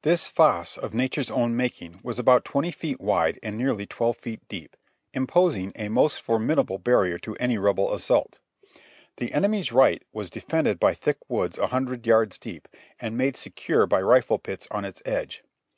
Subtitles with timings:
[0.00, 4.40] This fosse of Nature's own making was about twenty feet wide and nearly twelve feet
[4.48, 4.74] deep,
[5.12, 8.38] imposing a most formidable barrier to any Rebel assault.
[9.18, 12.68] The enemy's right was defended by thick woods a hundred yards deep,
[12.98, 15.44] and made secure by rifle pits on its edge.